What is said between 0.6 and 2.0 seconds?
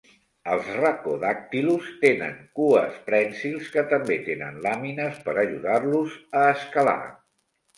"Rhacodactylus"